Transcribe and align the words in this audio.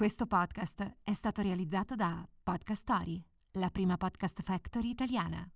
Questo 0.00 0.24
podcast 0.24 0.96
è 1.04 1.12
stato 1.12 1.42
realizzato 1.42 1.94
da 1.94 2.26
Podcast 2.42 2.80
Story, 2.80 3.22
la 3.58 3.68
prima 3.68 3.98
podcast 3.98 4.40
factory 4.42 4.88
italiana. 4.88 5.46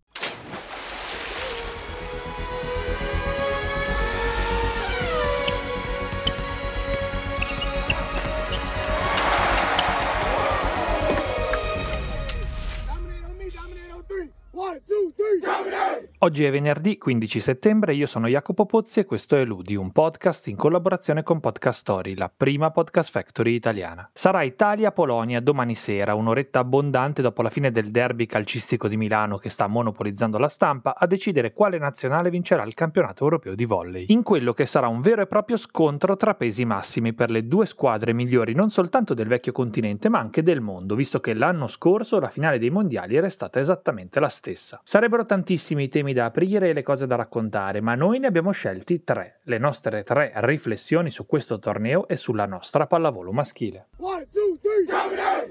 Oggi 16.24 16.44
è 16.44 16.50
venerdì 16.50 16.96
15 16.96 17.38
settembre, 17.38 17.92
io 17.92 18.06
sono 18.06 18.28
Jacopo 18.28 18.64
Pozzi 18.64 18.98
e 18.98 19.04
questo 19.04 19.36
è 19.36 19.44
Ludi, 19.44 19.76
un 19.76 19.92
podcast 19.92 20.46
in 20.46 20.56
collaborazione 20.56 21.22
con 21.22 21.38
Podcast 21.38 21.80
Story, 21.80 22.16
la 22.16 22.32
prima 22.34 22.70
podcast 22.70 23.10
factory 23.10 23.52
italiana. 23.52 24.08
Sarà 24.10 24.42
Italia-Polonia 24.42 25.42
domani 25.42 25.74
sera, 25.74 26.14
un'oretta 26.14 26.60
abbondante 26.60 27.20
dopo 27.20 27.42
la 27.42 27.50
fine 27.50 27.70
del 27.70 27.90
derby 27.90 28.24
calcistico 28.24 28.88
di 28.88 28.96
Milano 28.96 29.36
che 29.36 29.50
sta 29.50 29.66
monopolizzando 29.66 30.38
la 30.38 30.48
stampa, 30.48 30.94
a 30.96 31.06
decidere 31.06 31.52
quale 31.52 31.76
nazionale 31.76 32.30
vincerà 32.30 32.62
il 32.62 32.72
campionato 32.72 33.24
europeo 33.24 33.54
di 33.54 33.66
volley. 33.66 34.06
In 34.08 34.22
quello 34.22 34.54
che 34.54 34.64
sarà 34.64 34.88
un 34.88 35.02
vero 35.02 35.20
e 35.20 35.26
proprio 35.26 35.58
scontro 35.58 36.16
tra 36.16 36.32
pesi 36.32 36.64
massimi 36.64 37.12
per 37.12 37.30
le 37.30 37.46
due 37.46 37.66
squadre 37.66 38.14
migliori 38.14 38.54
non 38.54 38.70
soltanto 38.70 39.12
del 39.12 39.28
vecchio 39.28 39.52
continente 39.52 40.08
ma 40.08 40.20
anche 40.20 40.42
del 40.42 40.62
mondo, 40.62 40.94
visto 40.94 41.20
che 41.20 41.34
l'anno 41.34 41.66
scorso 41.66 42.18
la 42.18 42.30
finale 42.30 42.58
dei 42.58 42.70
mondiali 42.70 43.14
era 43.14 43.28
stata 43.28 43.60
esattamente 43.60 44.20
la 44.20 44.30
stessa. 44.30 44.80
Sarebbero 44.82 45.26
tantissimi 45.26 45.82
i 45.82 45.88
temi 45.88 46.12
da 46.14 46.24
aprire 46.24 46.70
e 46.70 46.72
le 46.72 46.82
cose 46.82 47.06
da 47.06 47.16
raccontare, 47.16 47.82
ma 47.82 47.94
noi 47.94 48.18
ne 48.18 48.26
abbiamo 48.26 48.52
scelti 48.52 49.04
tre, 49.04 49.40
le 49.42 49.58
nostre 49.58 50.02
tre 50.02 50.32
riflessioni 50.36 51.10
su 51.10 51.26
questo 51.26 51.58
torneo 51.58 52.08
e 52.08 52.16
sulla 52.16 52.46
nostra 52.46 52.86
pallavolo 52.86 53.32
maschile. 53.32 53.88
One, 53.98 54.26
two, 54.32 54.56
three, 54.62 54.86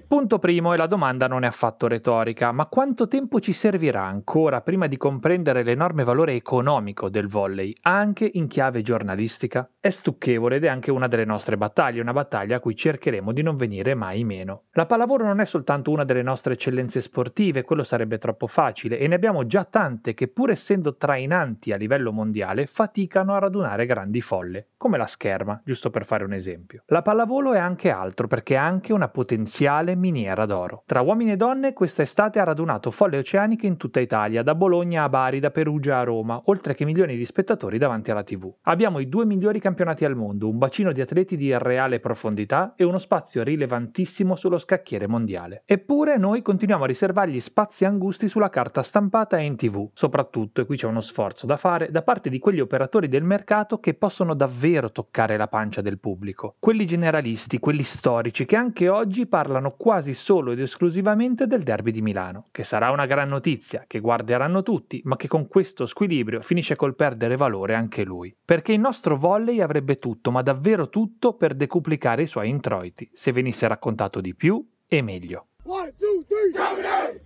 Punto 0.07 0.37
primo 0.37 0.73
e 0.73 0.77
la 0.77 0.85
domanda 0.85 1.27
non 1.27 1.43
è 1.43 1.47
affatto 1.47 1.87
retorica, 1.87 2.51
ma 2.51 2.67
quanto 2.67 3.07
tempo 3.07 3.39
ci 3.39 3.53
servirà 3.53 4.03
ancora 4.03 4.61
prima 4.61 4.87
di 4.87 4.97
comprendere 4.97 5.63
l'enorme 5.63 6.03
valore 6.03 6.33
economico 6.33 7.09
del 7.09 7.27
volley, 7.27 7.73
anche 7.81 8.29
in 8.33 8.47
chiave 8.47 8.81
giornalistica? 8.81 9.67
È 9.79 9.89
stucchevole 9.89 10.57
ed 10.57 10.65
è 10.65 10.67
anche 10.67 10.91
una 10.91 11.07
delle 11.07 11.25
nostre 11.25 11.57
battaglie, 11.57 12.01
una 12.01 12.13
battaglia 12.13 12.57
a 12.57 12.59
cui 12.59 12.75
cercheremo 12.75 13.31
di 13.31 13.41
non 13.41 13.55
venire 13.55 13.95
mai 13.95 14.23
meno. 14.23 14.63
La 14.73 14.85
pallavolo 14.85 15.25
non 15.25 15.39
è 15.39 15.45
soltanto 15.45 15.91
una 15.91 16.05
delle 16.05 16.21
nostre 16.21 16.53
eccellenze 16.53 17.01
sportive, 17.01 17.63
quello 17.63 17.83
sarebbe 17.83 18.17
troppo 18.17 18.47
facile, 18.47 18.99
e 18.99 19.07
ne 19.07 19.15
abbiamo 19.15 19.45
già 19.45 19.63
tante 19.63 20.13
che 20.13 20.27
pur 20.27 20.51
essendo 20.53 20.95
trainanti 20.95 21.71
a 21.71 21.77
livello 21.77 22.11
mondiale 22.11 22.65
faticano 22.65 23.35
a 23.35 23.39
radunare 23.39 23.85
grandi 23.85 24.21
folle, 24.21 24.69
come 24.77 24.97
la 24.97 25.05
scherma, 25.05 25.61
giusto 25.63 25.89
per 25.89 26.05
fare 26.05 26.23
un 26.23 26.33
esempio. 26.33 26.83
La 26.87 27.01
pallavolo 27.01 27.53
è 27.53 27.59
anche 27.59 27.89
altro 27.89 28.27
perché 28.27 28.55
è 28.55 28.57
anche 28.57 28.93
una 28.93 29.09
potenziale 29.09 29.95
miniera 29.95 30.45
d'oro. 30.45 30.83
Tra 30.85 31.01
uomini 31.01 31.31
e 31.31 31.35
donne 31.35 31.73
questa 31.73 32.01
estate 32.01 32.39
ha 32.39 32.43
radunato 32.43 32.91
folle 32.91 33.17
oceaniche 33.17 33.67
in 33.67 33.77
tutta 33.77 33.99
Italia, 33.99 34.43
da 34.43 34.55
Bologna 34.55 35.03
a 35.03 35.09
Bari, 35.09 35.39
da 35.39 35.51
Perugia 35.51 35.99
a 35.99 36.03
Roma, 36.03 36.41
oltre 36.45 36.73
che 36.73 36.85
milioni 36.85 37.17
di 37.17 37.25
spettatori 37.25 37.77
davanti 37.77 38.11
alla 38.11 38.23
TV. 38.23 38.53
Abbiamo 38.63 38.99
i 38.99 39.09
due 39.09 39.25
migliori 39.25 39.59
campionati 39.59 40.05
al 40.05 40.15
mondo, 40.15 40.49
un 40.49 40.57
bacino 40.57 40.91
di 40.91 41.01
atleti 41.01 41.35
di 41.35 41.55
reale 41.57 41.99
profondità 41.99 42.73
e 42.75 42.83
uno 42.83 42.97
spazio 42.97 43.43
rilevantissimo 43.43 44.35
sullo 44.35 44.57
scacchiere 44.57 45.07
mondiale. 45.07 45.63
Eppure 45.65 46.17
noi 46.17 46.41
continuiamo 46.41 46.83
a 46.83 46.87
riservargli 46.87 47.39
spazi 47.39 47.85
angusti 47.85 48.27
sulla 48.27 48.49
carta 48.49 48.83
stampata 48.83 49.37
e 49.37 49.43
in 49.43 49.55
TV, 49.55 49.89
soprattutto, 49.93 50.42
e 50.61 50.65
qui 50.65 50.77
c'è 50.77 50.87
uno 50.87 51.01
sforzo 51.01 51.45
da 51.45 51.57
fare, 51.57 51.89
da 51.91 52.01
parte 52.01 52.29
di 52.29 52.39
quegli 52.39 52.59
operatori 52.59 53.07
del 53.07 53.23
mercato 53.23 53.79
che 53.79 53.93
possono 53.93 54.33
davvero 54.33 54.91
toccare 54.91 55.37
la 55.37 55.47
pancia 55.47 55.81
del 55.81 55.99
pubblico. 55.99 56.55
Quelli 56.59 56.85
generalisti, 56.85 57.59
quelli 57.59 57.83
storici, 57.83 58.45
che 58.45 58.55
anche 58.55 58.89
oggi 58.89 59.25
parlano 59.25 59.71
quasi 59.77 60.13
solo 60.13 60.51
ed 60.51 60.59
esclusivamente 60.59 61.47
del 61.47 61.63
derby 61.63 61.91
di 61.91 62.01
Milano, 62.01 62.47
che 62.51 62.63
sarà 62.63 62.91
una 62.91 63.05
gran 63.05 63.29
notizia, 63.29 63.85
che 63.87 63.99
guarderanno 63.99 64.63
tutti, 64.63 65.01
ma 65.05 65.15
che 65.15 65.27
con 65.27 65.47
questo 65.47 65.85
squilibrio 65.85 66.41
finisce 66.41 66.75
col 66.75 66.95
perdere 66.95 67.37
valore 67.37 67.75
anche 67.75 68.03
lui. 68.03 68.35
Perché 68.43 68.73
il 68.73 68.79
nostro 68.79 69.17
volley 69.17 69.61
avrebbe 69.61 69.99
tutto, 69.99 70.31
ma 70.31 70.41
davvero 70.41 70.89
tutto, 70.89 71.33
per 71.35 71.53
decuplicare 71.53 72.23
i 72.23 72.27
suoi 72.27 72.49
introiti, 72.49 73.09
se 73.13 73.31
venisse 73.31 73.67
raccontato 73.67 74.21
di 74.21 74.35
più 74.35 74.65
e 74.87 75.01
meglio. 75.01 75.47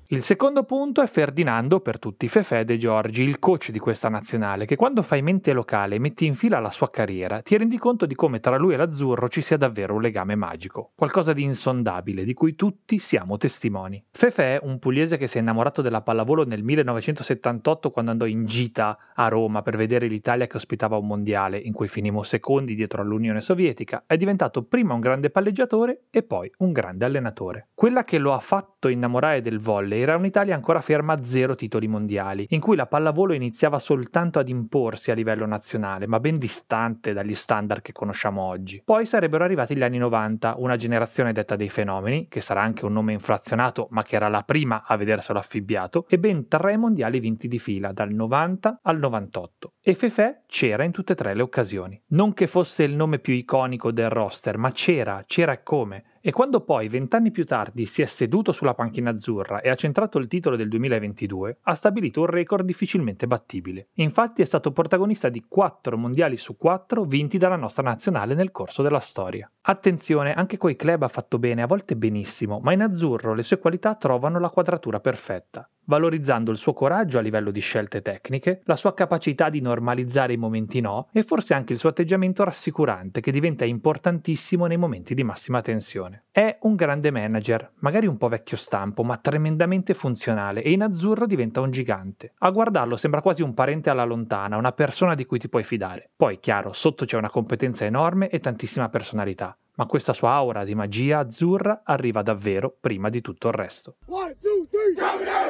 Il 0.10 0.22
secondo 0.22 0.64
punto 0.64 1.02
è 1.02 1.08
Ferdinando 1.08 1.80
per 1.80 1.98
tutti 1.98 2.28
Fefe 2.28 2.64
De 2.64 2.78
Giorgi, 2.78 3.24
il 3.24 3.40
coach 3.40 3.72
di 3.72 3.80
questa 3.80 4.10
nazionale, 4.10 4.66
che 4.66 4.76
quando 4.76 5.02
fai 5.02 5.24
mente 5.24 5.54
locale 5.54 5.96
e 5.96 6.00
metti 6.00 6.28
in 6.28 6.36
fila 6.36 6.60
la 6.60 6.70
sua 6.70 6.92
carriera, 6.92 7.42
ti 7.42 7.58
rendi 7.58 7.80
conto 7.80 8.06
di 8.06 8.14
come 8.14 8.40
tra 8.40 8.58
lui 8.58 8.74
e 8.74 8.78
l'azzurro 8.78 9.28
ci 9.28 9.42
sia 9.42 9.58
davvero 9.58 9.96
un 9.96 10.02
legame 10.02 10.36
magico, 10.36 10.92
qualcosa 10.96 11.34
di 11.34 11.42
insondabile, 11.42 12.24
di 12.24 12.36
cui 12.36 12.56
tutti 12.56 13.00
siamo 13.00 13.38
testimoni. 13.38 14.04
Fefe, 14.12 14.60
un 14.62 14.78
pugliese 14.78 15.18
che 15.18 15.28
si 15.28 15.38
è 15.38 15.42
innamorato 15.42 15.82
della 15.82 16.02
pallavolo 16.02 16.46
nel 16.46 16.64
1978 16.64 17.90
quando 17.90 18.12
andò 18.12 18.26
in 18.26 18.46
gita 18.46 18.98
a 19.16 19.28
Roma 19.30 19.64
per 19.64 19.76
vedere 19.76 20.08
l'Italia 20.08 20.46
che 20.46 20.58
ospitava 20.58 20.96
un 20.96 21.08
mondiale, 21.08 21.58
in 21.58 21.74
cui 21.74 21.88
finimmo 21.88 22.22
secondi 22.22 22.76
dietro 22.76 23.02
all'Unione 23.02 23.42
Sovietica, 23.42 24.04
è 24.06 24.16
diventato 24.16 24.64
prima 24.64 24.94
un 24.94 25.00
grande 25.00 25.32
palleggiatore 25.32 26.04
e 26.12 26.22
poi 26.22 26.52
un 26.60 26.72
grande 26.72 27.04
allenatore. 27.04 27.70
Quella 27.74 28.04
che 28.04 28.20
lo 28.20 28.27
ha 28.34 28.40
fatto 28.40 28.88
innamorare 28.88 29.42
del 29.42 29.60
volley 29.60 30.02
era 30.02 30.16
un'Italia 30.16 30.56
ancora 30.56 30.82
ferma 30.82 31.14
a 31.14 31.24
zero 31.24 31.56
titoli 31.56 31.88
mondiali, 31.88 32.46
in 32.50 32.60
cui 32.60 32.76
la 32.76 32.86
pallavolo 32.86 33.34
iniziava 33.34 33.80
soltanto 33.80 34.40
ad 34.40 34.50
imporsi 34.50 35.12
a 35.12 35.14
livello 35.14 35.46
nazionale, 35.46 36.08
ma 36.08 36.20
ben 36.20 36.38
distante 36.38 37.14
dagli 37.14 37.36
standard 37.36 37.82
che 37.82 37.92
conosciamo 37.92 38.42
oggi. 38.42 38.82
Poi 38.84 39.06
sarebbero 39.06 39.44
arrivati 39.44 39.76
gli 39.76 39.84
anni 39.84 39.98
90, 39.98 40.56
una 40.58 40.76
generazione 40.76 41.34
detta 41.34 41.56
dei 41.56 41.70
fenomeni, 41.70 42.28
che 42.28 42.42
sarà 42.42 42.62
anche 42.62 42.86
un 42.86 42.94
nome 42.94 43.14
inflazionato, 43.14 43.88
ma 43.92 44.04
che 44.04 44.16
era 44.16 44.28
la 44.28 44.44
prima 44.44 44.84
a 44.86 44.96
vederselo 44.96 45.40
affibbiato, 45.40 46.06
e 46.08 46.18
ben 46.18 46.48
tre 46.48 46.78
mondiali 46.78 47.20
vinti 47.20 47.48
di 47.48 47.60
fila, 47.60 47.92
dal 47.92 48.12
90 48.12 48.80
al 48.84 48.98
98. 48.98 49.74
E 49.82 49.94
Fefe 49.94 50.44
c'era 50.48 50.84
in 50.84 50.92
tutte 50.92 51.14
e 51.14 51.16
tre 51.16 51.34
le 51.34 51.42
occasioni. 51.42 52.02
Non 52.08 52.34
che 52.34 52.48
fosse 52.48 52.84
il 52.84 52.96
nome 52.96 53.20
più 53.20 53.34
iconico 53.34 53.92
del 53.92 54.10
roster, 54.10 54.58
ma 54.58 54.72
c'era, 54.72 55.24
c'era 55.26 55.62
come 55.62 56.04
e 56.22 56.32
quando 56.32 56.62
poi, 56.62 56.88
vent'anni 56.88 57.32
più 57.32 57.46
tardi, 57.46 57.86
si 57.86 58.02
è 58.02 58.06
seduto 58.06 58.52
sulla 58.52 58.74
panchina 58.74 59.10
azzurra 59.10 59.62
e 59.62 59.70
ha 59.70 59.76
centrato 59.76 60.18
il 60.18 60.28
titolo 60.28 60.56
del 60.56 60.70
2022, 60.70 61.60
ha 61.62 61.74
stabilito 61.74 62.22
un 62.22 62.28
record 62.28 62.66
difficilmente 62.66 63.28
battibile. 63.28 63.90
Infatti 63.96 64.42
è 64.42 64.46
stato 64.46 64.72
protagonista 64.72 65.30
di 65.30 65.46
4 65.48 65.98
mondiali 65.98 66.38
su 66.38 66.58
4 66.58 67.04
vinti 67.04 67.38
dalla 67.38 67.56
nostra 67.56 67.84
nazionale 67.84 68.34
nel 68.34 68.52
corso 68.52 68.82
della 68.82 69.00
storia. 69.00 69.50
Attenzione, 69.62 70.34
anche 70.34 70.58
coi 70.58 70.76
club 70.76 71.04
ha 71.04 71.08
fatto 71.08 71.40
bene, 71.40 71.62
a 71.62 71.68
volte 71.68 71.96
benissimo, 71.96 72.60
ma 72.60 72.74
in 72.74 72.82
azzurro 72.82 73.34
le 73.34 73.44
sue 73.44 73.60
qualità 73.60 73.96
trovano 73.96 74.40
la 74.40 74.50
quadratura 74.50 75.00
perfetta 75.00 75.70
valorizzando 75.88 76.52
il 76.52 76.58
suo 76.58 76.74
coraggio 76.74 77.18
a 77.18 77.22
livello 77.22 77.52
di 77.52 77.60
scelte 77.60 78.02
tecniche, 78.02 78.62
la 78.66 78.76
sua 78.76 78.94
capacità 78.94 79.50
di 79.50 79.60
normalizzare 79.60 80.34
i 80.34 80.38
momenti 80.38 80.80
no 80.80 81.10
e 81.12 81.24
forse 81.24 81.54
anche 81.54 81.74
il 81.74 81.80
suo 81.80 81.90
atteggiamento 81.90 82.44
rassicurante 82.44 83.22
che 83.22 83.32
diventa 83.32 83.66
importantissimo 83.66 84.66
nei 84.66 84.78
momenti 84.78 85.14
di 85.14 85.24
massima 85.24 85.62
tensione. 85.62 86.26
È 86.32 86.58
un 86.62 86.76
grande 86.76 87.12
manager, 87.12 87.72
magari 87.80 88.08
un 88.08 88.18
po' 88.18 88.28
vecchio 88.28 88.58
stampo, 88.58 89.04
ma 89.04 89.18
tremendamente 89.18 89.94
funzionale 89.94 90.62
e 90.62 90.72
in 90.72 90.84
azzurro 90.84 91.26
diventa 91.26 91.62
un 91.62 91.72
gigante. 91.72 92.34
A 92.40 92.52
guardarlo 92.52 92.98
sembra 92.98 93.22
quasi 93.22 93.42
un 93.42 93.54
parente 93.54 93.90
alla 93.90 94.04
lontana, 94.04 94.58
una 94.58 94.72
persona 94.72 95.16
di 95.16 95.26
cui 95.26 95.40
ti 95.40 95.50
puoi 95.50 95.64
fidare. 95.64 96.12
Poi, 96.16 96.40
chiaro, 96.40 96.74
sotto 96.74 97.06
c'è 97.06 97.18
una 97.18 97.30
competenza 97.30 97.86
enorme 97.86 98.30
e 98.30 98.40
tantissima 98.40 98.90
personalità 98.90 99.58
ma 99.78 99.86
questa 99.86 100.14
sua 100.14 100.32
aura 100.32 100.64
di 100.64 100.76
magia 100.76 101.20
azzurra 101.20 101.82
arriva 101.84 102.22
davvero 102.22 102.76
prima 102.80 103.10
di 103.10 103.22
tutto 103.22 103.48
il 103.48 103.54
resto. 103.54 103.96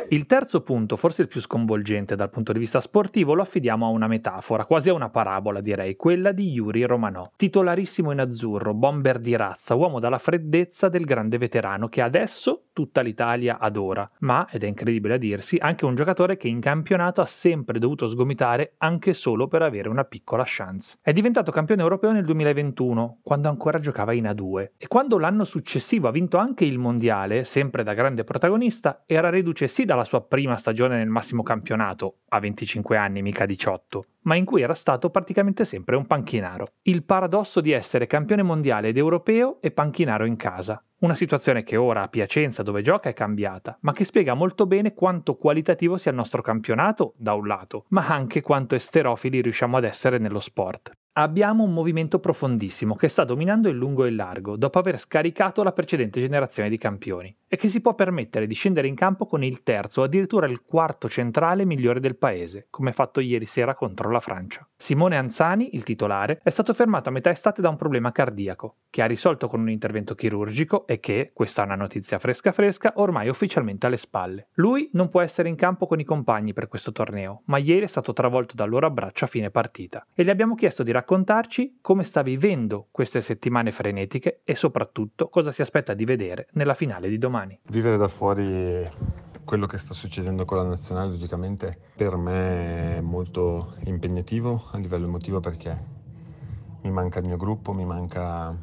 il 0.10 0.26
terzo 0.26 0.62
punto, 0.62 0.96
forse 0.96 1.22
il 1.22 1.28
più 1.28 1.42
sconvolgente 1.42 2.16
dal 2.16 2.30
punto 2.30 2.54
di 2.54 2.60
vista 2.60 2.80
sportivo, 2.80 3.34
lo 3.34 3.42
affidiamo 3.42 3.86
a 3.86 3.90
una 3.90 4.08
metafora, 4.08 4.66
quasi 4.66 4.90
a 4.90 4.94
una 4.94 5.10
parabola 5.10 5.62
direi, 5.62 5.96
quella 5.96 6.32
di 6.32 6.52
Yuri 6.52 6.84
Romanò, 6.84 7.32
titolarissimo 7.36 8.12
in 8.12 8.20
azzurro, 8.20 8.74
bomber 8.74 9.20
di 9.20 9.36
razza, 9.36 9.76
uomo 9.76 10.00
dalla 10.00 10.18
freddezza 10.18 10.90
del 10.90 11.06
grande 11.06 11.38
veterano 11.38 11.88
che 11.88 12.02
adesso 12.02 12.64
tutta 12.74 13.02
l'Italia 13.02 13.58
adora, 13.60 14.10
ma, 14.20 14.48
ed 14.52 14.64
è 14.64 14.68
incredibile 14.68 15.16
a 15.16 15.18
dirsi, 15.18 15.58
anche 15.58 15.86
un 15.86 15.96
giocatore 15.96 16.38
che 16.38 16.48
in 16.48 16.60
campionato 16.60 17.22
ha 17.22 17.26
sempre 17.26 17.80
dovuto 17.80 18.08
sgomitare 18.08 18.76
anche 18.78 19.14
solo 19.14 19.48
per 19.48 19.62
avere 19.62 19.90
una 19.90 20.04
piccola 20.04 20.44
chance. 20.46 20.98
È 21.02 21.12
diventato 21.12 21.52
campione 21.52 21.82
europeo 21.82 22.12
nel 22.12 22.24
2021, 22.24 23.20
quando 23.24 23.50
ancora 23.50 23.80
giocava 23.80 24.14
in 24.14 24.17
A2 24.26 24.72
e 24.78 24.88
quando 24.88 25.18
l'anno 25.18 25.44
successivo 25.44 26.08
ha 26.08 26.12
vinto 26.12 26.38
anche 26.38 26.66
il 26.66 26.78
mondiale, 26.78 27.44
sempre 27.44 27.84
da 27.84 27.94
grande 27.94 28.24
protagonista, 28.24 29.04
era 29.06 29.30
reduce 29.30 29.68
sì 29.68 29.86
dalla 29.86 30.04
sua 30.04 30.22
prima 30.22 30.58
stagione 30.58 30.98
nel 30.98 31.10
massimo 31.10 31.44
campionato, 31.44 32.20
a 32.30 32.40
25 32.40 32.98
anni, 32.98 33.22
mica 33.22 33.46
18, 33.46 34.06
ma 34.22 34.36
in 34.36 34.46
cui 34.46 34.62
era 34.62 34.74
stato 34.74 35.10
praticamente 35.10 35.66
sempre 35.66 35.96
un 35.96 36.06
panchinaro. 36.06 36.66
Il 36.84 37.04
paradosso 37.04 37.62
di 37.62 37.72
essere 37.72 38.08
campione 38.08 38.44
mondiale 38.44 38.90
ed 38.90 38.98
europeo 38.98 39.62
e 39.62 39.72
panchinaro 39.72 40.26
in 40.26 40.36
casa. 40.36 40.82
Una 41.00 41.14
situazione 41.14 41.62
che 41.62 41.78
ora 41.78 42.02
a 42.02 42.08
Piacenza 42.08 42.64
dove 42.64 42.82
gioca 42.82 43.10
è 43.10 43.14
cambiata, 43.14 43.78
ma 43.82 43.94
che 43.94 44.04
spiega 44.04 44.34
molto 44.34 44.66
bene 44.66 44.96
quanto 44.96 45.36
qualitativo 45.36 45.98
sia 45.98 46.10
il 46.10 46.18
nostro 46.18 46.42
campionato, 46.42 47.14
da 47.18 47.34
un 47.34 47.46
lato, 47.46 47.86
ma 47.90 48.08
anche 48.08 48.42
quanto 48.42 48.74
esterofili 48.74 49.42
riusciamo 49.42 49.78
ad 49.78 49.84
essere 49.84 50.18
nello 50.18 50.40
sport. 50.40 50.92
Abbiamo 51.20 51.64
un 51.64 51.74
movimento 51.74 52.20
profondissimo 52.20 52.96
che 52.96 53.08
sta 53.08 53.24
dominando 53.24 53.70
il 53.70 53.76
lungo 53.76 54.06
e 54.06 54.10
il 54.10 54.16
largo 54.16 54.56
dopo 54.56 54.78
aver 54.78 55.00
scaricato 55.00 55.64
la 55.64 55.72
precedente 55.72 56.20
generazione 56.20 56.70
di 56.70 56.78
campioni 56.78 57.36
e 57.48 57.56
che 57.56 57.70
si 57.70 57.82
può 57.82 57.96
permettere 57.96 58.48
di 58.48 58.54
scendere 58.54 58.88
in 58.88 58.96
campo 58.96 59.26
con 59.26 59.44
il 59.44 59.64
terzo 59.64 60.02
o 60.02 60.04
addirittura 60.04 60.48
il 60.48 60.64
quarto 60.64 61.08
centrale 61.10 61.66
migliore 61.66 62.00
del 62.00 62.18
paese, 62.18 62.68
come 62.70 62.92
fatto 62.92 63.20
ieri 63.20 63.46
sera 63.46 63.76
contro 63.76 64.12
la 64.12 64.20
Francia. 64.20 64.68
Simone 64.76 65.18
Anzani, 65.18 65.76
il 65.76 65.84
titolare, 65.84 66.40
è 66.44 66.50
stato 66.50 66.74
fermato 66.74 67.10
a 67.10 67.12
metà 67.12 67.30
estate 67.30 67.62
da 67.62 67.70
un 67.70 67.78
problema 67.78 68.12
cardiaco, 68.12 68.76
che 68.90 69.02
ha 69.02 69.06
risolto 69.06 69.48
con 69.48 69.62
un 69.62 69.70
intervento 69.70 70.16
chirurgico 70.16 70.86
e 70.88 71.00
che, 71.00 71.32
questa 71.34 71.62
è 71.62 71.66
una 71.66 71.76
notizia 71.76 72.20
fresca 72.20 72.52
fresca, 72.52 72.94
ormai 72.96 73.30
ufficialmente 73.30 73.86
alle 73.86 73.98
spalle. 73.98 74.50
Lui 74.54 74.90
non 74.94 75.10
può 75.10 75.22
essere 75.22 75.50
in 75.50 75.56
campo 75.56 75.88
con 75.88 76.00
i 76.00 76.04
compagni 76.04 76.54
per 76.54 76.68
questo 76.68 76.92
torneo, 76.92 77.44
ma 77.46 77.58
ieri 77.58 77.86
è 77.86 77.88
stato 77.88 78.14
travolto 78.14 78.56
dal 78.56 78.70
loro 78.70 78.88
abbraccio 78.88 79.26
a 79.26 79.28
fine 79.28 79.52
partita 79.52 80.06
e 80.14 80.24
gli 80.24 80.30
abbiamo 80.30 80.56
chiesto 80.56 80.84
di 80.84 80.92
raccontarci 80.92 81.78
come 81.82 82.04
sta 82.04 82.22
vivendo 82.22 82.88
queste 82.92 83.22
settimane 83.22 83.72
frenetiche 83.72 84.42
e 84.44 84.56
soprattutto 84.56 85.30
cosa 85.30 85.52
si 85.52 85.62
aspetta 85.62 85.94
di 85.94 86.06
vedere 86.06 86.48
nella 86.54 86.74
finale 86.74 87.10
di 87.10 87.18
domani. 87.18 87.37
Vivere 87.70 87.98
da 87.98 88.08
fuori 88.08 88.90
quello 89.44 89.68
che 89.68 89.78
sta 89.78 89.94
succedendo 89.94 90.44
con 90.44 90.58
la 90.58 90.64
nazionale 90.64 91.12
logicamente 91.12 91.78
per 91.96 92.16
me 92.16 92.98
è 92.98 93.02
molto 93.02 93.76
impegnativo 93.84 94.70
a 94.72 94.78
livello 94.78 95.06
emotivo 95.06 95.40
perché 95.40 95.80
mi 96.82 96.90
manca 96.90 97.20
il 97.20 97.26
mio 97.26 97.38
gruppo, 97.38 97.74
mi 97.74 97.86
manca 97.86 98.56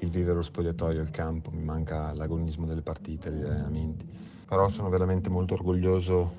il 0.00 0.10
vivere 0.10 0.34
lo 0.34 0.42
spogliatoio, 0.42 1.00
il 1.00 1.10
campo, 1.10 1.50
mi 1.52 1.62
manca 1.62 2.12
l'agonismo 2.12 2.66
delle 2.66 2.82
partite, 2.82 3.30
degli 3.30 3.44
allenamenti. 3.44 4.04
Però 4.46 4.68
sono 4.68 4.90
veramente 4.90 5.30
molto 5.30 5.54
orgoglioso 5.54 6.34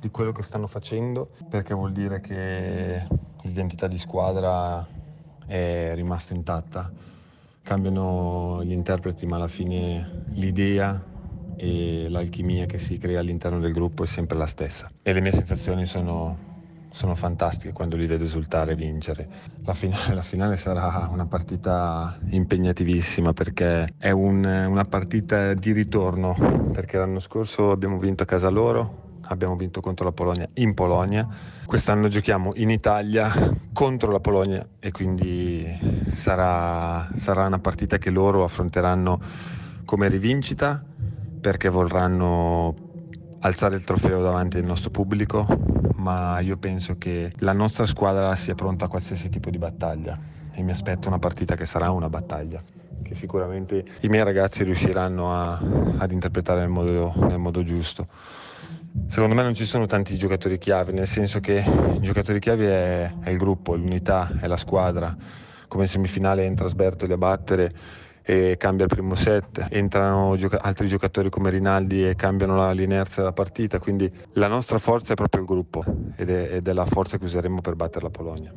di 0.00 0.10
quello 0.10 0.32
che 0.32 0.42
stanno 0.42 0.66
facendo 0.66 1.30
perché 1.48 1.74
vuol 1.74 1.92
dire 1.92 2.20
che 2.20 3.06
l'identità 3.42 3.86
di 3.86 3.98
squadra 3.98 4.84
è 5.46 5.92
rimasta 5.94 6.34
intatta. 6.34 6.90
Cambiano 7.68 8.64
gli 8.64 8.72
interpreti, 8.72 9.26
ma 9.26 9.36
alla 9.36 9.46
fine 9.46 10.24
l'idea 10.30 11.04
e 11.54 12.06
l'alchimia 12.08 12.64
che 12.64 12.78
si 12.78 12.96
crea 12.96 13.20
all'interno 13.20 13.60
del 13.60 13.74
gruppo 13.74 14.04
è 14.04 14.06
sempre 14.06 14.38
la 14.38 14.46
stessa. 14.46 14.90
E 15.02 15.12
le 15.12 15.20
mie 15.20 15.32
sensazioni 15.32 15.84
sono, 15.84 16.38
sono 16.90 17.14
fantastiche 17.14 17.74
quando 17.74 17.96
li 17.96 18.06
vedo 18.06 18.24
esultare 18.24 18.72
e 18.72 18.74
vincere. 18.74 19.28
La 19.66 19.74
finale, 19.74 20.14
la 20.14 20.22
finale, 20.22 20.56
sarà 20.56 21.08
una 21.12 21.26
partita 21.26 22.18
impegnativissima 22.30 23.34
perché 23.34 23.86
è 23.98 24.12
un, 24.12 24.44
una 24.44 24.84
partita 24.86 25.52
di 25.52 25.72
ritorno, 25.72 26.70
perché 26.72 26.96
l'anno 26.96 27.20
scorso 27.20 27.70
abbiamo 27.70 27.98
vinto 27.98 28.22
a 28.22 28.26
casa 28.26 28.48
loro, 28.48 29.07
abbiamo 29.28 29.56
vinto 29.56 29.80
contro 29.80 30.04
la 30.04 30.12
Polonia 30.12 30.48
in 30.54 30.74
Polonia, 30.74 31.26
quest'anno 31.64 32.08
giochiamo 32.08 32.52
in 32.56 32.70
Italia 32.70 33.32
contro 33.72 34.10
la 34.10 34.20
Polonia 34.20 34.66
e 34.78 34.90
quindi 34.90 35.66
sarà, 36.14 37.08
sarà 37.14 37.46
una 37.46 37.58
partita 37.58 37.98
che 37.98 38.10
loro 38.10 38.44
affronteranno 38.44 39.20
come 39.84 40.08
rivincita 40.08 40.82
perché 41.40 41.68
vorranno 41.68 42.74
alzare 43.40 43.76
il 43.76 43.84
trofeo 43.84 44.20
davanti 44.20 44.58
al 44.58 44.64
nostro 44.64 44.90
pubblico, 44.90 45.46
ma 45.96 46.40
io 46.40 46.56
penso 46.56 46.96
che 46.98 47.32
la 47.38 47.52
nostra 47.52 47.86
squadra 47.86 48.34
sia 48.34 48.54
pronta 48.54 48.86
a 48.86 48.88
qualsiasi 48.88 49.28
tipo 49.28 49.50
di 49.50 49.58
battaglia 49.58 50.18
e 50.52 50.62
mi 50.62 50.72
aspetto 50.72 51.06
una 51.06 51.18
partita 51.18 51.54
che 51.54 51.66
sarà 51.66 51.90
una 51.90 52.08
battaglia 52.08 52.60
che 53.02 53.14
sicuramente 53.14 53.84
i 54.00 54.08
miei 54.08 54.24
ragazzi 54.24 54.64
riusciranno 54.64 55.32
a, 55.32 55.60
ad 55.98 56.10
interpretare 56.10 56.60
nel 56.60 56.68
modo, 56.68 57.12
nel 57.26 57.38
modo 57.38 57.62
giusto. 57.62 58.06
Secondo 59.10 59.34
me 59.34 59.42
non 59.42 59.54
ci 59.54 59.64
sono 59.64 59.86
tanti 59.86 60.16
giocatori 60.18 60.58
chiavi, 60.58 60.92
nel 60.92 61.06
senso 61.06 61.40
che 61.40 61.64
i 61.64 62.00
giocatori 62.00 62.38
chiavi 62.38 62.66
è, 62.66 63.10
è 63.22 63.30
il 63.30 63.38
gruppo, 63.38 63.74
è 63.74 63.78
l'unità, 63.78 64.30
è 64.38 64.46
la 64.46 64.58
squadra. 64.58 65.16
Come 65.66 65.84
in 65.84 65.88
semifinale 65.88 66.44
entra 66.44 66.68
Sbertoli 66.68 67.14
a 67.14 67.16
battere 67.16 67.72
e 68.22 68.56
cambia 68.58 68.84
il 68.84 68.90
primo 68.90 69.14
set, 69.14 69.66
entrano 69.70 70.36
gioca- 70.36 70.60
altri 70.60 70.86
giocatori 70.86 71.30
come 71.30 71.48
Rinaldi 71.48 72.06
e 72.06 72.14
cambiano 72.14 72.54
la, 72.54 72.72
l'inerzia 72.72 73.22
della 73.22 73.32
partita, 73.32 73.78
quindi 73.78 74.12
la 74.34 74.46
nostra 74.46 74.78
forza 74.78 75.14
è 75.14 75.16
proprio 75.16 75.40
il 75.40 75.46
gruppo 75.46 75.82
ed 76.14 76.28
è, 76.28 76.56
ed 76.56 76.68
è 76.68 76.72
la 76.74 76.84
forza 76.84 77.16
che 77.16 77.24
useremo 77.24 77.62
per 77.62 77.74
battere 77.74 78.04
la 78.04 78.10
Polonia. 78.10 78.52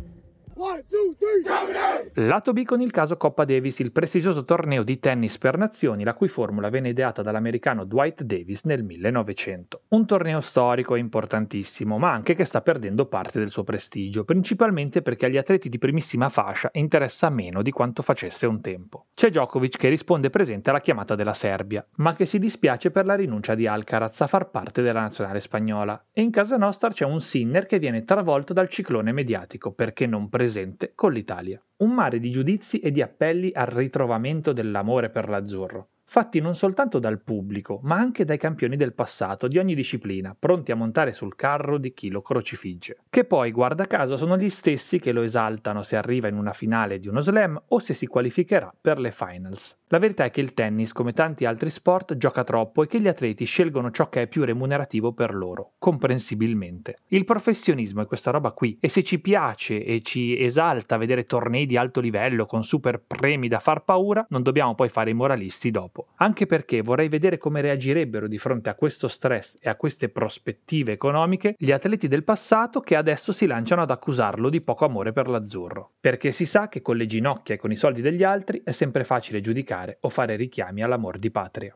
Lato 2.16 2.52
B 2.52 2.64
con 2.66 2.82
il 2.82 2.92
caso 2.92 3.16
Coppa 3.16 3.46
Davis, 3.46 3.80
il 3.80 3.94
prestigioso 3.94 4.44
torneo 4.44 4.84
di 4.84 5.00
tennis 5.00 5.38
per 5.38 5.58
nazioni, 5.58 6.04
la 6.04 6.14
cui 6.14 6.28
formula 6.28 6.70
venne 6.70 6.90
ideata 6.90 7.22
dall'americano 7.22 7.86
Dwight 7.86 8.24
Davis 8.24 8.64
nel 8.66 8.84
1900. 8.84 9.84
Un 9.90 10.06
torneo 10.06 10.42
storico 10.42 10.96
e 10.96 11.00
importantissimo, 11.00 11.98
ma 11.98 12.12
anche 12.12 12.34
che 12.34 12.44
sta 12.44 12.62
perdendo 12.62 13.06
parte 13.06 13.40
del 13.40 13.50
suo 13.50 13.64
prestigio, 13.64 14.26
principalmente 14.26 15.02
perché 15.02 15.28
agli 15.28 15.38
atleti 15.38 15.70
di 15.70 15.78
primissima 15.78 16.28
fascia 16.28 16.70
interessa 16.74 17.30
meno 17.30 17.62
di 17.62 17.72
quanto 17.72 18.02
facesse 18.02 18.46
un 18.46 18.60
tempo. 18.60 19.06
C'è 19.14 19.30
Djokovic 19.30 19.78
che 19.78 19.88
risponde 19.88 20.30
presente 20.30 20.70
alla 20.70 20.82
chiamata 20.82 21.16
della 21.16 21.34
Serbia, 21.34 21.86
ma 21.96 22.14
che 22.14 22.26
si 22.26 22.40
dispiace 22.40 22.92
per 22.92 23.06
la 23.06 23.16
rinuncia 23.16 23.56
di 23.56 23.68
Alcaraz 23.68 24.20
a 24.20 24.28
far 24.28 24.50
parte 24.50 24.82
della 24.82 25.02
nazionale 25.02 25.40
spagnola. 25.40 26.08
E 26.12 26.22
in 26.22 26.32
casa 26.32 26.58
nostra 26.58 26.90
c'è 26.90 27.06
un 27.06 27.22
Sinner 27.22 27.66
che 27.66 27.80
viene 27.80 28.04
travolto 28.04 28.52
dal 28.52 28.68
ciclone 28.68 29.14
mediatico 29.14 29.72
perché 29.72 30.06
non 30.08 30.28
presente 30.28 30.92
con 30.94 31.14
l'Italia. 31.22 31.64
Un 31.78 31.94
mare 31.94 32.20
di 32.20 32.32
giudizi 32.32 32.80
e 32.80 32.92
di 32.92 33.02
appelli 33.02 33.52
al 33.54 33.68
ritrovamento 33.68 34.52
dell'amore 34.52 35.10
per 35.10 35.30
l'azzurro 35.30 35.90
fatti 36.12 36.42
non 36.42 36.56
soltanto 36.56 37.00
dal 37.00 37.22
pubblico, 37.22 37.80
ma 37.84 37.96
anche 37.96 38.26
dai 38.26 38.38
campioni 38.38 38.76
del 38.76 38.92
passato 38.92 39.48
di 39.48 39.58
ogni 39.58 39.74
disciplina, 39.74 40.36
pronti 40.38 40.74
a 40.74 40.76
montare 40.76 41.14
sul 41.14 41.38
carro 41.38 41.78
di 41.78 41.94
chi 41.94 42.10
lo 42.10 42.22
crocifigge. 42.22 42.98
Che 43.10 43.24
poi, 43.24 43.54
guarda 43.54 43.88
caso, 43.88 44.18
sono 44.18 44.36
gli 44.36 44.50
stessi 44.50 45.00
che 45.00 45.14
lo 45.14 45.22
esaltano 45.22 45.84
se 45.84 45.96
arriva 45.96 46.28
in 46.28 46.36
una 46.36 46.52
finale 46.52 47.00
di 47.00 47.08
uno 47.08 47.22
slam 47.22 47.58
o 47.66 47.80
se 47.80 47.94
si 47.94 48.08
qualificherà 48.08 48.76
per 48.82 49.00
le 49.00 49.14
finals. 49.14 49.78
La 49.88 50.00
verità 50.00 50.26
è 50.26 50.32
che 50.32 50.42
il 50.42 50.54
tennis, 50.54 50.92
come 50.92 51.14
tanti 51.14 51.46
altri 51.46 51.70
sport, 51.70 52.18
gioca 52.18 52.44
troppo 52.44 52.84
e 52.84 52.88
che 52.88 53.00
gli 53.00 53.08
atleti 53.08 53.46
scelgono 53.46 53.90
ciò 53.92 54.10
che 54.10 54.24
è 54.24 54.28
più 54.28 54.44
remunerativo 54.44 55.14
per 55.14 55.34
loro, 55.34 55.76
comprensibilmente. 55.80 56.98
Il 57.08 57.24
professionismo 57.24 58.02
è 58.02 58.06
questa 58.06 58.32
roba 58.32 58.52
qui 58.52 58.78
e 58.82 58.90
se 58.90 59.02
ci 59.02 59.20
piace 59.20 59.82
e 59.82 60.02
ci 60.02 60.38
esalta 60.38 60.98
vedere 60.98 61.24
tornei 61.24 61.66
di 61.66 61.78
alto 61.78 62.02
livello 62.02 62.46
con 62.46 62.66
super 62.66 63.02
premi 63.02 63.48
da 63.48 63.60
far 63.60 63.86
paura, 63.86 64.26
non 64.28 64.44
dobbiamo 64.44 64.76
poi 64.76 64.90
fare 64.90 65.12
i 65.12 65.14
moralisti 65.14 65.72
dopo 65.72 66.00
tempo, 66.02 66.08
anche 66.16 66.46
perché 66.46 66.82
vorrei 66.82 67.08
vedere 67.08 67.38
come 67.38 67.62
reagirebbero 67.62 68.28
di 68.28 68.38
fronte 68.38 68.70
a 68.70 68.76
questo 68.76 69.08
stress 69.08 69.56
e 69.60 69.70
a 69.70 69.76
queste 69.76 70.10
prospettive 70.10 70.92
economiche 70.92 71.56
gli 71.58 71.72
atleti 71.72 72.08
del 72.08 72.24
passato 72.24 72.82
che 72.82 72.96
adesso 72.96 73.32
si 73.32 73.46
lanciano 73.46 73.82
ad 73.82 73.92
accusarlo 73.92 74.50
di 74.50 74.62
poco 74.62 74.86
amore 74.86 75.12
per 75.12 75.30
l'azzurro. 75.30 75.94
Perché 76.00 76.32
si 76.32 76.46
sa 76.46 76.68
che 76.68 76.82
con 76.82 76.98
le 76.98 77.06
ginocchia 77.06 77.56
e 77.56 77.58
con 77.58 77.72
i 77.72 77.76
soldi 77.76 78.02
degli 78.02 78.24
altri 78.24 78.62
è 78.64 78.72
sempre 78.72 79.04
facile 79.04 79.42
giudicare 79.42 79.98
o 80.02 80.10
fare 80.10 80.36
richiami 80.36 80.84
all'amor 80.84 81.18
di 81.18 81.32
patria. 81.32 81.76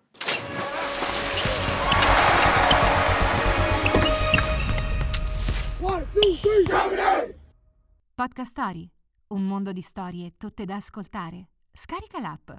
Podcast 8.16 8.50
Story, 8.50 8.90
un 9.28 9.44
mondo 9.46 9.72
di 9.72 9.82
storie 9.82 10.34
tutte 10.38 10.64
da 10.64 10.76
ascoltare. 10.76 11.50
Scarica 11.72 12.20
l'app. 12.20 12.50